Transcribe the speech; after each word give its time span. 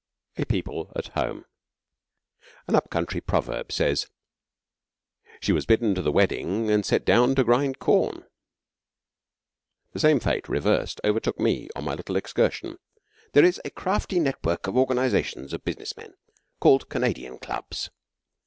A 0.35 0.45
PEOPLE 0.45 0.93
AT 0.95 1.07
HOME 1.09 1.45
An 2.65 2.73
up 2.73 2.89
country 2.89 3.21
proverb 3.21 3.71
says, 3.71 4.07
'She 5.41 5.51
was 5.51 5.67
bidden 5.67 5.93
to 5.93 6.01
the 6.01 6.11
wedding 6.11 6.71
and 6.71 6.83
set 6.83 7.05
down 7.05 7.35
to 7.35 7.43
grind 7.43 7.77
corn.' 7.77 8.25
The 9.91 9.99
same 9.99 10.19
fate, 10.19 10.49
reversed, 10.49 11.01
overtook 11.05 11.39
me 11.39 11.69
on 11.75 11.83
my 11.83 11.93
little 11.93 12.15
excursion. 12.15 12.79
There 13.33 13.45
is 13.45 13.61
a 13.63 13.69
crafty 13.69 14.19
network 14.19 14.65
of 14.65 14.75
organisations 14.75 15.53
of 15.53 15.63
business 15.63 15.95
men 15.95 16.15
called 16.59 16.89
Canadian 16.89 17.37
Clubs. 17.37 17.91